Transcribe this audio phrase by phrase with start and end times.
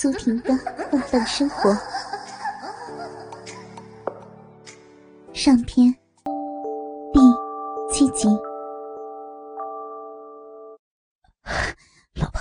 [0.00, 0.48] 苏婷的
[0.90, 1.76] 浪漫生活
[5.34, 5.92] 上篇
[7.12, 7.20] 第
[7.92, 8.26] 七集。
[12.14, 12.40] 老婆，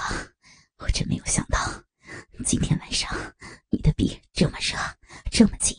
[0.78, 1.60] 我真没有想到，
[2.46, 3.14] 今天晚上
[3.69, 4.78] 你的臂这么热，
[5.29, 5.76] 这么紧，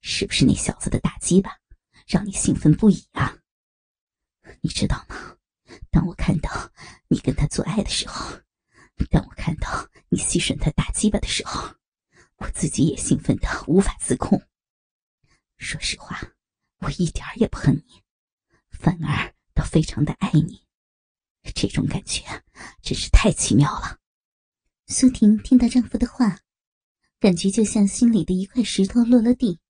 [0.00, 1.58] 是不是那小子的打击吧，
[2.08, 3.36] 让你兴奋不已啊？
[4.62, 5.36] 你知道吗？
[5.92, 6.50] 当我看到
[7.06, 8.36] 你跟他做爱的时候。
[9.10, 9.70] 当我看到
[10.10, 11.74] 你吸吮他大鸡巴的时候，
[12.36, 14.42] 我自己也兴奋的无法自控。
[15.56, 16.20] 说实话，
[16.78, 18.02] 我一点也不恨你，
[18.70, 20.66] 反而倒非常的爱你。
[21.54, 22.22] 这种感觉
[22.82, 23.98] 真是太奇妙了。
[24.86, 26.40] 苏婷听到丈夫的话，
[27.18, 29.60] 感觉就像心里的一块石头落了地。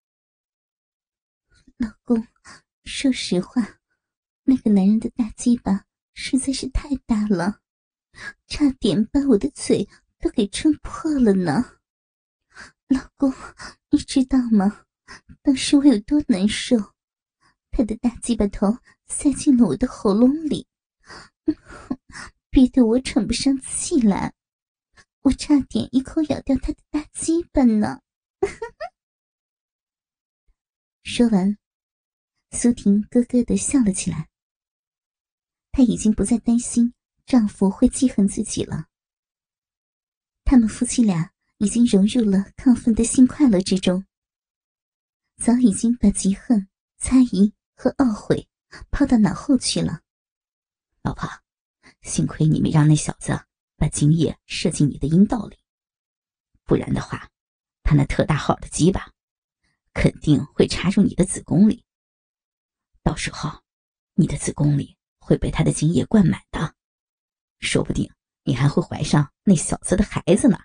[1.78, 2.26] 老公，
[2.84, 3.78] 说实话，
[4.44, 7.60] 那个男人的大鸡巴实在是太大了。
[8.46, 11.78] 差点把我的嘴都给撑破了呢，
[12.88, 13.32] 老公，
[13.90, 14.84] 你知道吗？
[15.42, 16.76] 当时我有多难受？
[17.70, 20.66] 他的大鸡巴头塞进了我的喉咙里，
[22.50, 24.34] 逼得我喘不上气来，
[25.22, 28.00] 我差点一口咬掉他的大鸡巴呢。
[31.04, 31.56] 说完，
[32.50, 34.28] 苏婷咯咯的笑了起来。
[35.70, 36.92] 她已经不再担心。
[37.24, 38.86] 丈夫会记恨自己了。
[40.50, 44.06] 他们夫妻俩已经融入了亢奋的性快乐之中，
[45.36, 48.48] 早已经把嫉恨、猜疑和懊悔
[48.90, 50.00] 抛到脑后去了。
[51.02, 51.28] 老婆，
[52.00, 53.38] 幸亏你没让那小子
[53.76, 55.58] 把精液射进你的阴道里，
[56.64, 57.28] 不然的话，
[57.82, 59.12] 他那特大号的鸡巴
[59.92, 61.84] 肯定会插入你的子宫里，
[63.02, 63.62] 到时候
[64.14, 66.74] 你的子宫里会被他的精液灌满的。
[67.60, 68.10] 说不定
[68.48, 70.58] 你还会怀上那小子的孩子呢！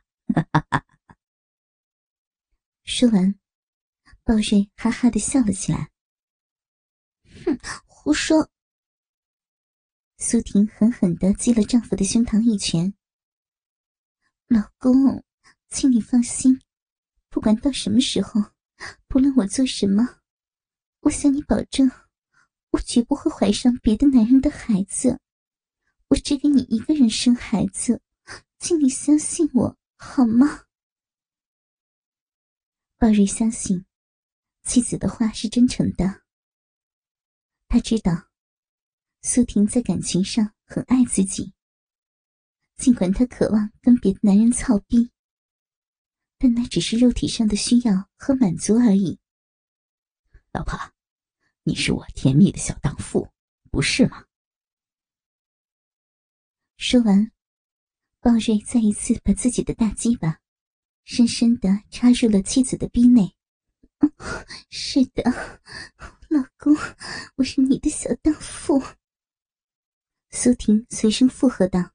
[2.85, 3.37] 说完，
[4.23, 5.91] 鲍瑞哈哈的笑了起来。
[7.43, 8.49] 哼，胡说！
[10.17, 12.93] 苏婷狠狠的击了丈夫的胸膛一拳。
[14.47, 15.21] 老公，
[15.67, 16.61] 请你放心，
[17.27, 18.39] 不管到什么时候，
[19.09, 20.21] 不论我做什么，
[21.01, 21.91] 我向你保证，
[22.69, 25.19] 我绝不会怀上别的男人的孩子。
[26.13, 27.99] 我只给你一个人生孩子，
[28.59, 30.65] 请你相信我好吗？
[32.99, 33.83] 鲍瑞相信
[34.61, 36.21] 妻子的话是真诚的。
[37.67, 38.29] 他知道
[39.23, 41.55] 苏婷在感情上很爱自己，
[42.75, 45.11] 尽管他渴望跟别的男人操逼，
[46.37, 49.17] 但那只是肉体上的需要和满足而已。
[50.51, 50.77] 老婆，
[51.63, 53.27] 你是我甜蜜的小荡妇，
[53.71, 54.27] 不是吗？
[56.77, 57.31] 说完，
[58.19, 60.39] 鲍瑞再一次把自己的大鸡巴
[61.03, 63.35] 深深的插入了妻子的逼内。
[64.69, 65.23] 是的，
[66.29, 66.75] 老公，
[67.35, 68.83] 我是你的小荡妇。
[70.29, 71.91] 苏婷随声附和道：“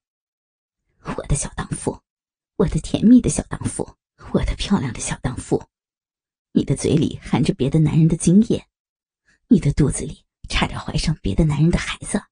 [1.16, 2.00] 我的小荡妇，
[2.56, 3.96] 我的甜蜜的小荡妇，
[4.32, 5.66] 我的漂亮的小荡妇，
[6.52, 8.66] 你的嘴里含着别的男人的精液，
[9.48, 12.22] 你的肚子里差点怀上别的男人的孩子，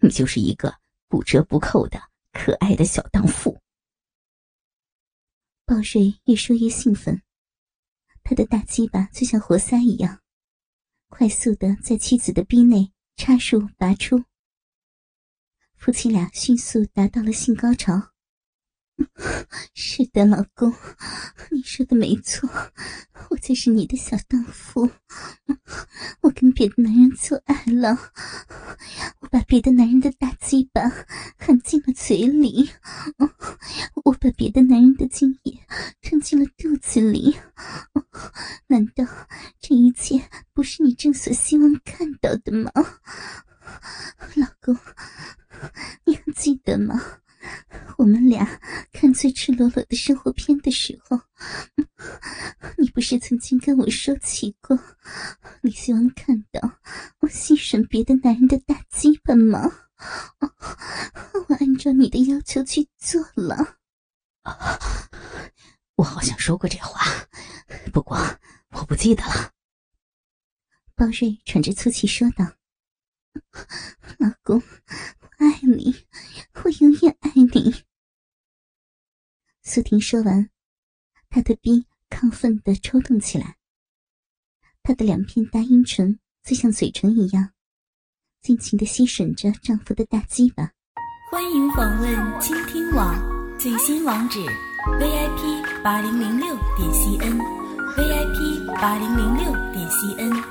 [0.00, 0.78] 你就是一个。”
[1.10, 2.00] 不折不扣的
[2.32, 3.58] 可爱的小荡妇。
[5.66, 7.20] 鲍瑞越说越兴奋，
[8.22, 10.22] 他的大鸡巴就像活塞一样，
[11.08, 14.24] 快速的在妻子的逼内插入拔出。
[15.74, 18.09] 夫妻俩迅速达到了性高潮。
[19.74, 20.72] 是的，老公，
[21.50, 22.48] 你说的没错，
[23.30, 24.90] 我就是你的小荡妇。
[26.20, 27.98] 我跟别的男人做爱了，
[29.20, 30.82] 我把别的男人的大鸡巴
[31.38, 32.70] 含进了嘴里，
[34.04, 35.58] 我把别的男人的精液
[36.02, 37.36] 吞进了肚子里。
[38.66, 39.04] 难道
[39.58, 42.70] 这一切不是你正所希望看到的吗，
[44.34, 44.76] 老公？
[46.04, 47.00] 你还记得吗？
[48.00, 48.58] 我们俩
[48.92, 51.20] 看最赤裸裸的生活片的时候，
[52.78, 54.78] 你不是曾经跟我说起过，
[55.60, 56.78] 你希望看到
[57.18, 59.70] 我吸吮别的男人的大鸡巴吗？
[61.46, 63.76] 我按照你的要求去做了。
[65.96, 67.02] 我好像说过这话，
[67.92, 68.16] 不过
[68.70, 69.52] 我不记得了。
[70.94, 72.46] 包瑞喘着粗气说道
[74.16, 74.62] ：“老公。”
[75.20, 76.06] 我爱你，
[76.64, 77.84] 我永远爱你。
[79.72, 80.50] 苏婷说完，
[81.28, 83.56] 她的臂亢奋的抽动起来，
[84.82, 87.52] 她的两片大阴唇就像嘴唇一样，
[88.42, 90.72] 尽情的吸吮着丈夫的大鸡巴。
[91.30, 93.14] 欢迎访问倾听网
[93.60, 94.40] 最新网址
[94.98, 100.44] VIP 八零零六点 CN，VIP 八零零六点 CN。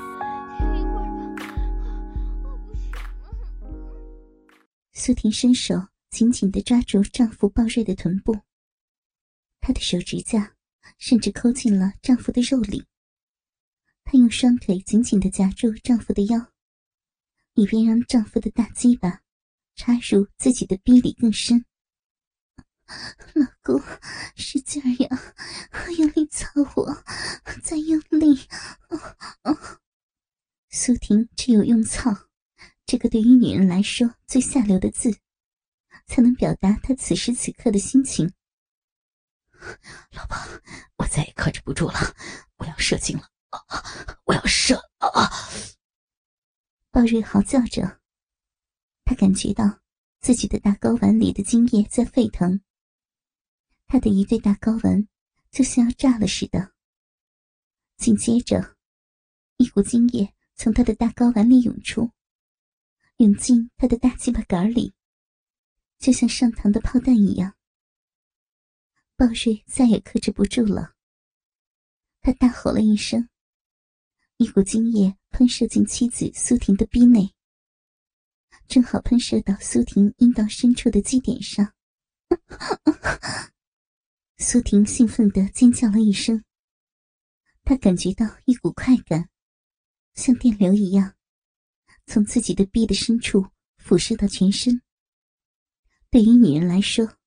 [4.94, 5.74] 苏婷伸手
[6.08, 8.34] 紧紧的抓住丈夫暴瑞的臀部，
[9.60, 10.56] 她的手指甲
[10.98, 12.86] 甚至抠进了丈夫的肉里。
[14.04, 16.52] 她用双腿紧紧的夹住丈夫的腰，
[17.54, 19.20] 以便让丈夫的大鸡巴
[19.76, 21.64] 插入自己的逼里更深。
[23.34, 23.80] 老公，
[24.34, 25.34] 使劲儿呀，
[25.96, 27.04] 用力操我，
[27.62, 28.48] 再用力！
[30.70, 32.28] 苏婷只有用“操”
[32.86, 35.16] 这个对于女人来说最下流的字，
[36.06, 38.32] 才能表达她此时此刻的心情。
[40.12, 40.36] 老婆，
[40.96, 41.94] 我再也克制不住了，
[42.56, 43.28] 我要射精了！
[44.24, 44.76] 我要射！
[44.98, 45.30] 啊！
[46.90, 48.00] 鲍瑞嚎叫着，
[49.04, 49.80] 他感觉到
[50.20, 52.60] 自己的大睾丸里的精液在沸腾。
[53.86, 55.08] 他的一对大睾丸
[55.50, 56.72] 就像要炸了似的。
[57.96, 58.76] 紧接着，
[59.56, 62.10] 一股精液从他的大睾丸里涌出，
[63.16, 64.94] 涌进他的大鸡巴杆里，
[65.98, 67.54] 就像上膛的炮弹一样。
[69.20, 70.94] 鲍瑞再也克制不住了，
[72.22, 73.28] 他大吼了一声，
[74.38, 77.34] 一股精液喷射进妻子苏婷的逼内，
[78.66, 81.74] 正好喷射到苏婷阴道深处的基点上。
[84.38, 86.42] 苏婷兴奋地尖叫了一声，
[87.62, 89.28] 她感觉到一股快感，
[90.14, 91.14] 像电流一样，
[92.06, 93.46] 从自己的臂的深处
[93.76, 94.80] 辐射到全身。
[96.08, 97.18] 对于女人来说，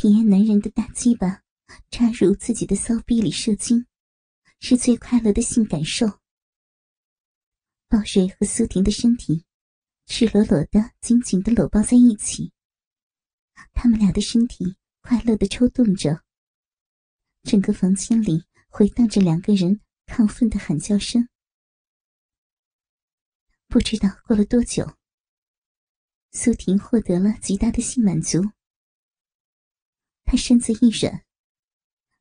[0.00, 1.42] 体验男人的大鸡巴
[1.90, 3.84] 插入自己的骚逼里射精，
[4.60, 6.06] 是最快乐的性感受。
[7.88, 9.44] 鲍瑞和苏婷的身体
[10.06, 12.52] 赤裸裸的、紧紧的搂抱在一起，
[13.72, 14.76] 他们俩的身体。
[15.00, 16.22] 快乐的抽动着，
[17.42, 21.28] 整个房间里回荡着两个人亢奋的喊叫声。
[23.66, 24.94] 不知道过了多久，
[26.30, 28.42] 苏婷获得了极大的性满足。
[30.30, 31.24] 他身子一软，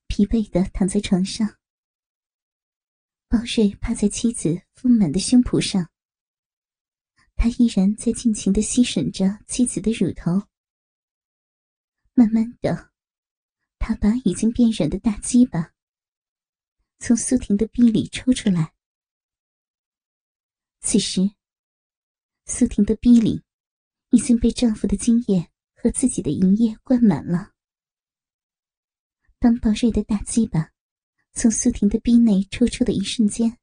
[0.07, 1.57] 疲惫的躺在床上。
[3.27, 5.91] 包瑞趴在妻子丰满的胸脯上，
[7.35, 10.47] 他依然在尽情的吸吮着妻子的乳头。
[12.13, 12.93] 慢慢的，
[13.77, 15.73] 他把已经变软的大鸡巴
[16.99, 18.73] 从苏婷的臂里抽出来。
[20.79, 21.29] 此时，
[22.45, 23.43] 苏婷的臂里
[24.11, 27.55] 已经被丈夫的精液和自己的营液灌满了。
[29.39, 30.71] 当宝瑞的大鸡巴
[31.33, 33.59] 从苏婷的逼内抽出的一瞬间，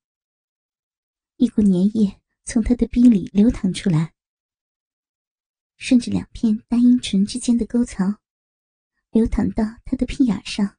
[1.37, 4.15] 一股粘液从他的逼里流淌出来，
[5.77, 8.05] 顺着两片大阴唇之间的沟槽。
[9.11, 10.77] 流淌到他的屁眼上，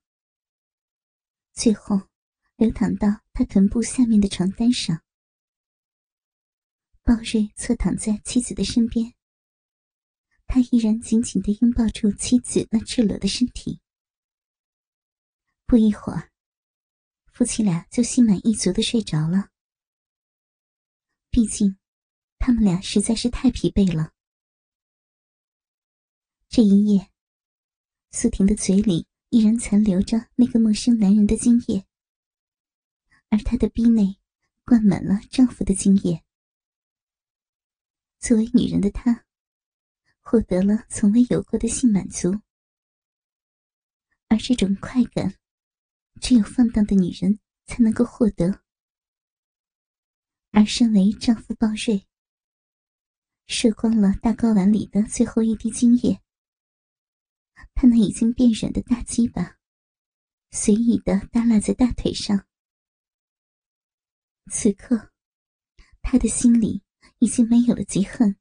[1.54, 2.02] 最后
[2.56, 5.04] 流淌到他臀部下面的床单上。
[7.02, 9.14] 鲍瑞侧躺在妻子的身边，
[10.48, 13.82] 他依然紧紧的拥抱住妻子那赤裸的身体。
[15.68, 16.32] 不一会儿，
[17.32, 19.50] 夫妻俩就心满意足的睡着了。
[21.32, 21.78] 毕竟，
[22.38, 24.14] 他们俩实在是太疲惫了。
[26.48, 27.12] 这一夜。
[28.12, 31.86] 苏婷的嘴里依然残留着那个陌生男人的精液，
[33.28, 34.18] 而她的逼内
[34.64, 36.24] 灌满了丈夫的精液。
[38.20, 39.26] 作为女人的她，
[40.22, 42.40] 获得了从未有过的性满足，
[44.30, 45.36] 而这种快感，
[46.22, 48.62] 只有放荡的女人才能够获得。
[50.52, 52.08] 而身为丈夫鲍瑞，
[53.48, 56.22] 射光了大睾丸里的最后一滴精液。
[57.74, 59.58] 他那已经变软的大鸡巴，
[60.52, 62.48] 随意的耷拉在大腿上。
[64.50, 65.12] 此刻，
[66.02, 66.82] 他的心里
[67.20, 68.38] 已经没有了嫉恨，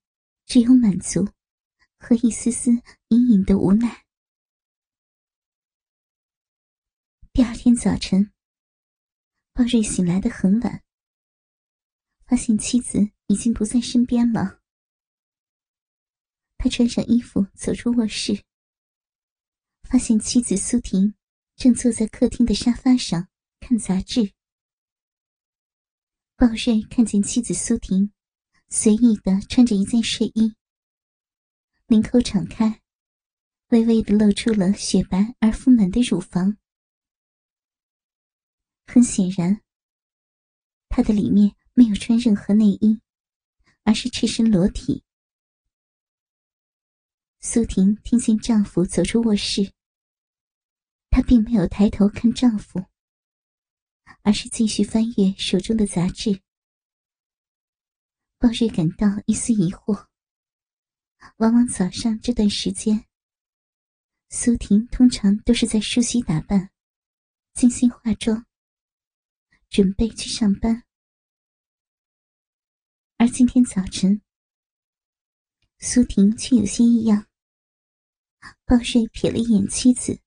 [0.47, 1.29] 只有满足
[1.99, 2.71] 和一丝丝
[3.09, 4.04] 隐隐的无奈。
[7.37, 8.31] 第二天早晨，
[9.53, 10.85] 鲍瑞醒来的很晚，
[12.25, 14.61] 发现妻子已经不在身边了。
[16.57, 18.45] 他穿上衣服，走出卧室。
[19.83, 21.17] 发现妻子苏婷
[21.57, 23.27] 正坐在客厅的沙发上
[23.59, 24.33] 看杂志。
[26.37, 28.13] 鲍瑞看见妻子苏婷
[28.69, 30.55] 随意的穿着一件睡衣，
[31.89, 32.81] 领口敞开，
[33.71, 36.57] 微微的露出了雪白而丰满的乳房。
[38.87, 39.61] 很显然，
[40.89, 43.01] 她的里面没有穿任何内衣，
[43.83, 45.03] 而是赤身裸体。
[47.41, 49.73] 苏婷听见丈夫走出卧室。
[51.11, 52.87] 她并没有抬头看丈夫，
[54.23, 56.41] 而是继续翻阅手中的杂志。
[58.39, 60.07] 鲍瑞感到一丝疑惑。
[61.39, 63.07] 往往早上这段时间，
[64.29, 66.71] 苏婷通常都是在梳洗打扮、
[67.55, 68.45] 精心化妆，
[69.75, 70.85] 准备去上班。
[73.17, 74.23] 而今天早晨，
[75.81, 77.27] 苏婷却有些异样。
[78.65, 80.21] 鲍瑞瞥了一眼妻子，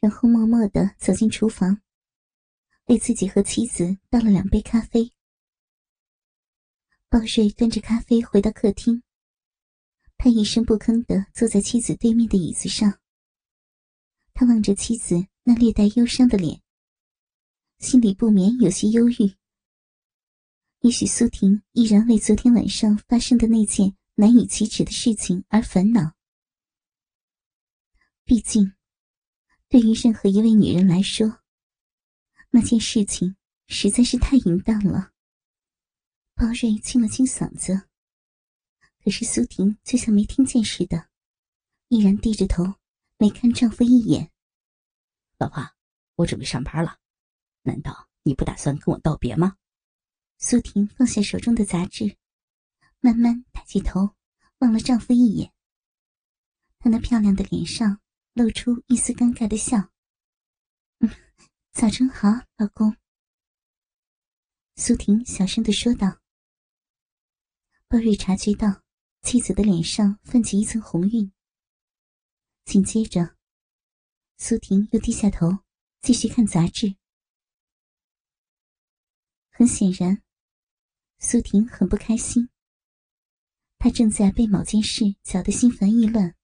[0.00, 1.80] 然后默默的走进厨房，
[2.86, 5.12] 为自己和妻子倒了两杯咖啡。
[7.08, 9.04] 鲍瑞端着咖啡回到客厅，
[10.16, 12.98] 他一声不吭的坐在妻子对面的椅子上。
[14.34, 16.60] 他望着妻子那略带忧伤的脸，
[17.80, 19.34] 心里不免有些忧郁。
[20.80, 26.12] 也许苏婷依然为昨天晚上发生的那件难以启齿的事情而烦恼。
[28.22, 28.74] 毕竟，
[29.68, 31.40] 对于任何一位女人来说，
[32.50, 33.34] 那件事情
[33.66, 35.12] 实在是太淫荡了。
[36.34, 37.88] 包瑞清了清嗓子，
[39.02, 41.08] 可是苏婷就像没听见似的，
[41.88, 42.74] 依然低着头，
[43.16, 44.30] 没看丈夫一眼。
[45.38, 45.62] 老婆，
[46.16, 46.98] 我准备上班了，
[47.62, 49.56] 难道你不打算跟我道别吗？
[50.38, 52.16] 苏婷放下手中的杂志，
[53.00, 54.14] 慢慢抬起头，
[54.58, 55.52] 望了丈夫一眼。
[56.78, 58.00] 她那漂亮的脸上。
[58.32, 59.90] 露出一丝尴尬的笑。
[61.00, 61.10] 嗯，
[61.72, 62.96] 早晨好，老公。
[64.76, 66.20] 苏婷小声的说道。
[67.88, 68.82] 鲍瑞察觉到
[69.20, 71.32] 妻子的脸上泛起一层红晕，
[72.64, 73.36] 紧接着，
[74.38, 75.64] 苏婷又低下头
[76.00, 76.94] 继续看杂志。
[79.50, 80.22] 很显然，
[81.18, 82.48] 苏婷很不开心。
[83.78, 86.34] 她正在被某件事搅得心烦意乱。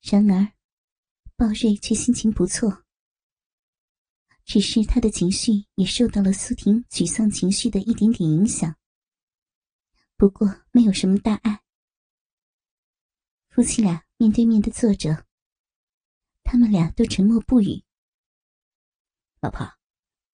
[0.00, 0.52] 然而，
[1.36, 2.84] 鲍瑞却心情不错。
[4.44, 8.76] 只是他的情绪也受到了苏婷沮丧情绪的一点点影响。
[10.16, 11.62] 不过没有什么大碍。
[13.50, 15.26] 夫妻俩面对面的坐着，
[16.44, 17.84] 他们俩都沉默不语。
[19.40, 19.77] 老婆，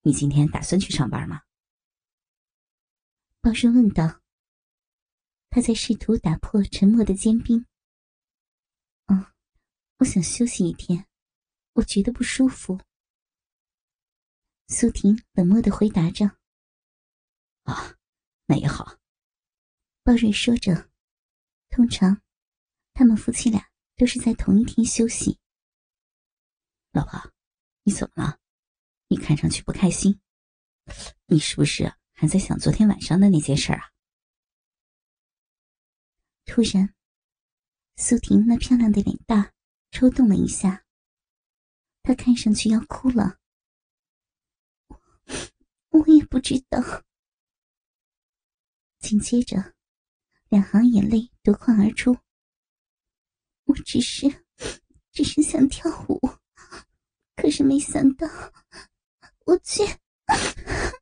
[0.07, 1.45] 你今天打算去上班吗？
[3.41, 4.21] 鲍瑞问道。
[5.49, 7.65] 他在试图打破沉默的坚冰。
[9.07, 9.33] 哦
[9.97, 11.07] 我想休息一天，
[11.73, 12.79] 我觉得不舒服。
[14.69, 16.27] 苏婷冷漠的回答着。
[17.63, 17.97] 啊，
[18.45, 18.99] 那也好。
[20.03, 20.91] 鲍瑞说着，
[21.71, 22.21] 通常，
[22.93, 25.39] 他们夫妻俩都是在同一天休息。
[26.93, 27.33] 老婆，
[27.85, 28.39] 你怎么了？
[29.15, 30.21] 你看上去不开心，
[31.27, 33.93] 你是不是还在想昨天晚上的那件事啊？
[36.45, 36.93] 突然，
[37.95, 39.55] 苏婷那漂亮的脸蛋。
[39.93, 40.85] 抽动了一下，
[42.03, 43.39] 她看上去要哭了。
[44.89, 45.01] 我
[45.91, 46.81] 我也不知道。
[48.99, 49.77] 紧接着，
[50.49, 52.19] 两行眼泪夺眶而出。
[53.67, 54.45] 我只是，
[55.13, 56.21] 只是想跳舞，
[57.37, 58.27] 可是没想到，
[59.45, 59.83] 我去……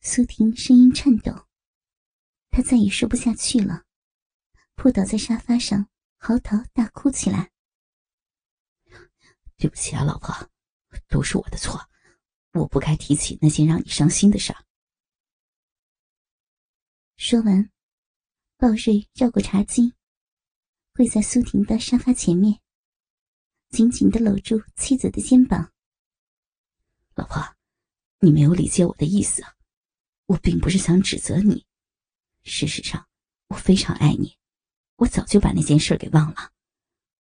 [0.00, 1.46] 苏婷声音颤抖，
[2.50, 3.84] 她再也说不下去了，
[4.74, 5.88] 扑倒在沙发上。
[6.18, 7.52] 嚎啕大哭起来。
[9.56, 10.34] 对不起啊，老婆，
[11.08, 11.88] 都是我的错，
[12.52, 14.52] 我不该提起那件让你伤心的事。
[17.16, 17.70] 说完，
[18.56, 19.94] 鲍瑞绕过茶几，
[20.94, 22.60] 跪在苏婷的沙发前面，
[23.68, 25.72] 紧紧的搂住妻子的肩膀。
[27.16, 27.42] 老婆，
[28.20, 29.42] 你没有理解我的意思，
[30.26, 31.66] 我并不是想指责你，
[32.44, 33.08] 事实上，
[33.48, 34.36] 我非常爱你。
[34.96, 36.52] 我早就把那件事给忘了。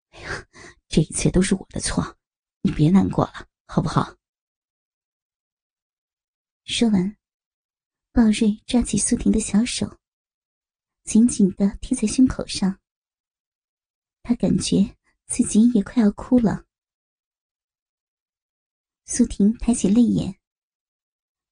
[0.10, 0.48] 哎呀，
[0.90, 2.18] 这一切都是我的错，
[2.62, 4.18] 你别难过了，好不好？
[6.66, 7.16] 说完，
[8.12, 9.98] 鲍瑞抓起苏婷的小手，
[11.06, 12.78] 紧紧的贴在胸口上。
[14.22, 16.67] 他感觉自己也快要哭了。
[19.08, 20.36] 苏婷抬起泪眼，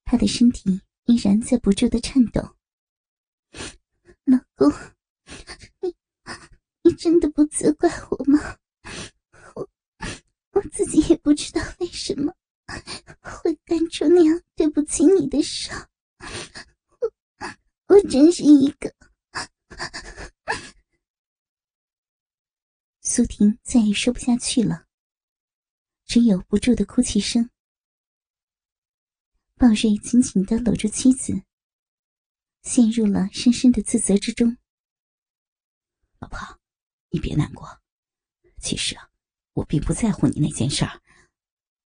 [0.04, 2.54] 她的身体依然在不住的颤抖。
[4.24, 4.70] 老公，
[5.80, 5.96] 你。
[6.82, 8.58] 你真的不责怪我吗？
[9.56, 9.68] 我
[10.52, 12.32] 我自己也不知道为什么
[13.20, 15.68] 会干出那样对不起你的事。
[17.00, 17.12] 我
[17.88, 18.94] 我真是一个……
[23.00, 24.85] 苏婷再也说不下去了，
[26.06, 27.50] 只有不住的哭泣声。
[29.56, 31.42] 鲍瑞紧紧的搂住妻子，
[32.62, 34.56] 陷入了深深的自责之中。
[36.18, 36.58] 老婆。
[37.10, 37.80] 你别难过，
[38.58, 39.10] 其实啊，
[39.54, 41.00] 我并不在乎你那件事儿。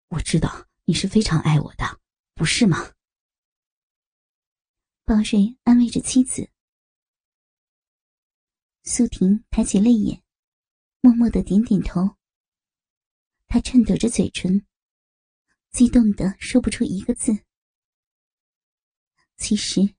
[0.08, 2.00] 我知道你是非常爱我的，
[2.34, 2.94] 不是吗？
[5.04, 6.50] 鲍瑞安慰着妻子。
[8.82, 10.24] 苏婷抬起泪眼，
[11.00, 12.16] 默默的点点头。
[13.52, 14.64] 她颤抖着嘴唇，
[15.72, 17.32] 激动的说不出一个字。
[19.38, 19.96] 其实，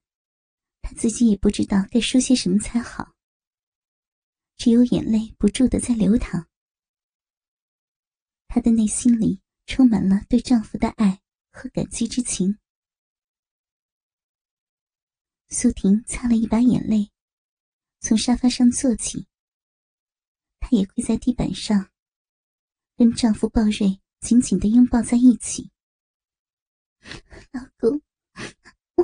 [0.82, 3.14] 她自己也不知道该说些什么才好，
[4.56, 6.48] 只有眼泪不住的在流淌。
[8.48, 12.58] 她的内心里充满了对丈夫的爱和感激之情。
[15.50, 17.12] 苏婷擦了一把眼泪，
[18.00, 19.28] 从沙发上坐起。
[20.62, 21.91] 她也跪在地板上，
[23.02, 25.72] 跟丈夫鲍瑞紧紧的拥抱在一起。
[27.52, 28.00] 老公，
[28.94, 29.04] 我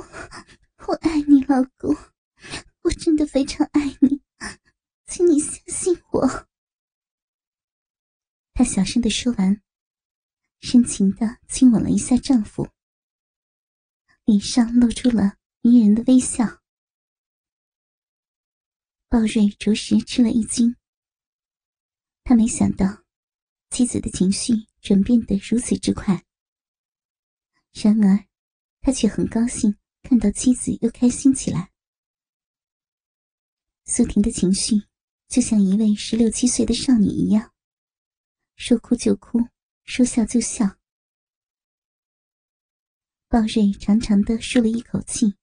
[0.86, 1.92] 我爱你，老公，
[2.82, 4.22] 我真的非常爱你，
[5.04, 6.48] 请你相信我。
[8.54, 9.60] 她小声的说完，
[10.60, 12.68] 深情的亲吻了一下丈夫，
[14.26, 15.38] 脸上露出了。
[15.60, 16.62] 迷人的微笑，
[19.08, 20.76] 鲍瑞着实吃了一惊。
[22.22, 23.02] 他没想到
[23.70, 26.24] 妻子的情绪转变得如此之快，
[27.72, 28.26] 然而
[28.80, 31.70] 他却很高兴看到妻子又开心起来。
[33.84, 34.74] 苏婷的情绪
[35.28, 37.54] 就像一位十六七岁的少女一样，
[38.56, 39.38] 说哭就哭，
[39.84, 40.78] 说笑就笑。
[43.28, 45.34] 鲍瑞长长的舒了一口气。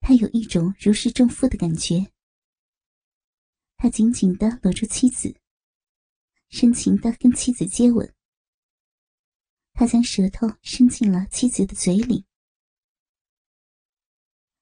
[0.00, 2.12] 他有一种如释重负的感觉。
[3.76, 5.34] 他紧紧的搂住妻子，
[6.56, 8.14] 深情的跟妻子接吻。
[9.72, 12.24] 他将舌头伸进了妻子的嘴里。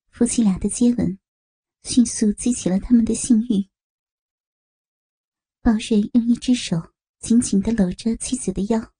[0.08, 1.18] 夫妻俩的接吻，
[1.82, 3.68] 迅速激起了他们的性欲。
[5.60, 8.94] 鲍瑞用一只手紧紧的搂着妻子的腰，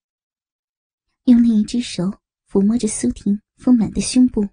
[1.24, 4.46] 用另一只手抚摸着苏婷丰满的胸部。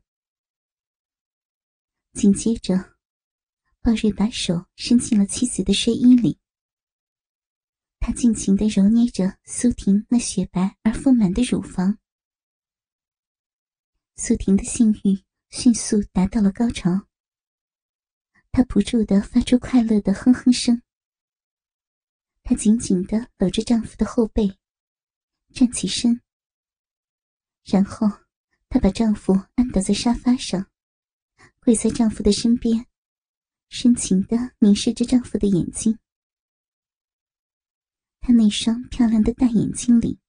[2.13, 2.95] 紧接着，
[3.81, 6.38] 鲍瑞把手伸进了妻子的睡衣里，
[8.09, 11.99] 他尽情的揉捏着苏婷那雪白而丰满的乳房。
[14.15, 17.05] 苏婷的性欲迅速达到了高潮，
[18.51, 20.81] 她不住的发出快乐的哼哼声。
[22.41, 24.57] 她紧紧的搂着丈夫的后背，
[25.53, 26.19] 站起身，
[27.63, 28.07] 然后
[28.69, 30.65] 她把丈夫按倒在沙发上。
[31.59, 32.87] 跪在丈夫的身边，
[33.69, 35.99] 深情的凝视着丈夫的眼睛。
[38.29, 40.19] 她那双漂亮的大眼睛里，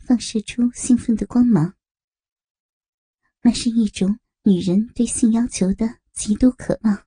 [0.00, 1.74] 放射出兴奋的光芒。
[3.40, 7.06] 那是一种女人对性要求的极度渴望。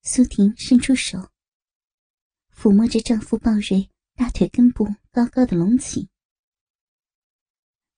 [0.00, 1.30] 苏婷伸出手，
[2.56, 6.08] 抚摸着丈夫鲍瑞大腿根部高高的隆起。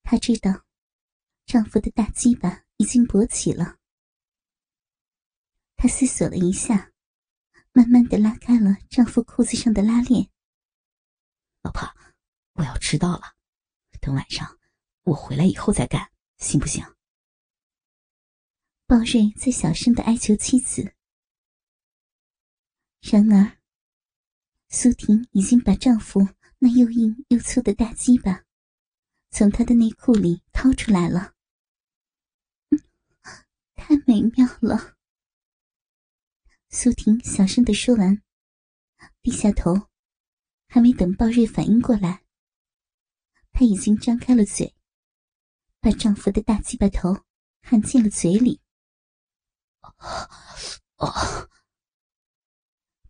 [0.02, 0.64] 她知道。
[1.46, 3.78] 丈夫的大鸡巴已经勃起了，
[5.76, 6.91] 她思索了一下，
[7.72, 10.28] 慢慢的拉开了丈夫裤子上的拉链。
[11.62, 11.88] 老婆，
[12.52, 13.34] 我要迟到了，
[14.00, 14.58] 等晚上
[15.02, 16.84] 我回来以后再干，行不行？
[18.86, 20.94] 鲍瑞在小声的哀求妻子。
[23.00, 23.58] 然而，
[24.68, 28.44] 苏婷已经把丈夫那又硬又粗的大鸡巴。
[29.30, 31.32] 从他的内裤里掏出来了，
[33.74, 34.94] 太美妙了。
[36.74, 38.22] 苏婷小声的说完，
[39.20, 39.90] 低下头，
[40.68, 42.24] 还没等鲍瑞反应过来，
[43.52, 44.74] 她已经张开了嘴，
[45.80, 47.24] 把丈夫的大鸡巴头
[47.60, 48.62] 含进了嘴里。
[50.96, 51.50] 哦，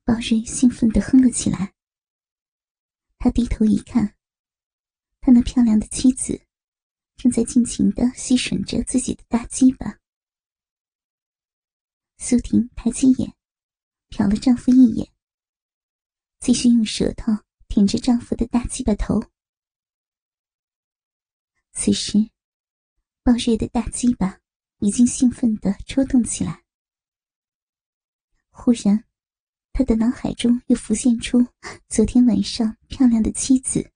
[0.02, 1.72] 鲍瑞兴奋的哼了起来。
[3.16, 4.16] 他低头一看。
[5.20, 6.48] 他那漂亮的妻子，
[7.14, 10.00] 正在尽情的吸吮着自己的大鸡巴。
[12.18, 13.36] 苏婷抬起眼，
[14.12, 15.10] 瞟了丈夫一眼，
[16.38, 17.32] 继续用舌头
[17.66, 19.22] 舔着丈夫的大鸡巴头。
[21.72, 22.18] 此时，
[23.22, 24.38] 鲍瑞的大鸡巴
[24.80, 26.62] 已经兴奋的抽动起来。
[28.50, 29.02] 忽然，
[29.72, 31.46] 他的脑海中又浮现出
[31.88, 33.90] 昨天晚上漂亮的妻子。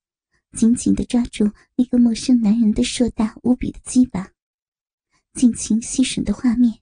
[0.53, 4.33] 紧紧的抓住那个陌生男人的硕大无比的鸡巴，
[5.35, 6.81] 尽情吸吮的画面。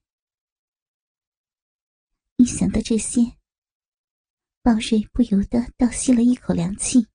[2.45, 3.39] 一想到这些，
[4.61, 7.07] 鲍瑞不由得倒吸了一口凉气。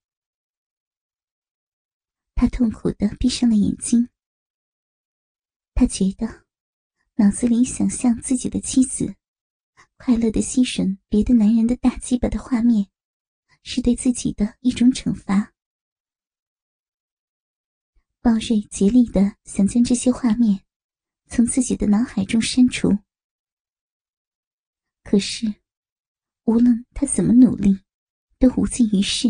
[2.34, 4.10] 他痛苦的闭上了眼睛。
[5.76, 6.48] 他觉得
[7.18, 9.14] 脑子里想象自己的妻子
[9.98, 12.90] 快乐的吸吮别的男人的大鸡巴的画面，
[13.62, 15.54] 是对自己的一种惩罚。
[18.20, 20.66] 鲍瑞竭力的想将这些画面
[21.28, 22.98] 从自己的脑海中删除，
[25.04, 25.62] 可是
[26.44, 27.84] 无论他怎么努力，
[28.38, 29.28] 都无济于事。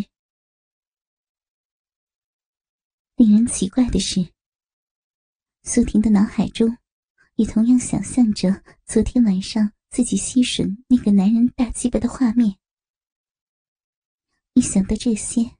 [3.16, 4.32] 令人奇怪的是，
[5.64, 6.78] 苏婷的脑海中
[7.36, 12.58] 也同样想象着昨天晚上自己吸吮那个男人大鸡巴的画面。
[14.54, 15.58] 一想到这些，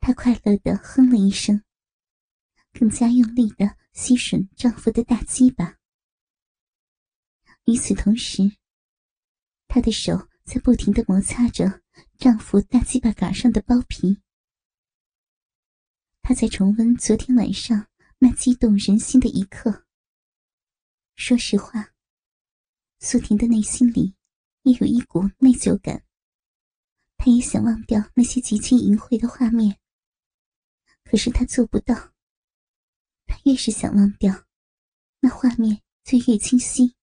[0.00, 1.62] 她快乐的哼了一声。
[2.76, 5.78] 更加用力的吸吮丈夫的大鸡巴。
[7.66, 8.42] 与此同时，
[9.74, 11.82] 她的手在不停的摩擦着
[12.16, 14.22] 丈夫大鸡巴杆上的包皮。
[16.22, 17.88] 她在重温昨天晚上
[18.20, 19.84] 那激动人心的一刻。
[21.16, 21.92] 说实话，
[23.00, 24.14] 苏婷的内心里
[24.62, 26.04] 也有一股内疚感。
[27.16, 29.80] 她也想忘掉那些极其淫秽的画面，
[31.02, 32.12] 可是她做不到。
[33.26, 34.44] 她越是想忘掉，
[35.18, 36.94] 那画面就越清晰。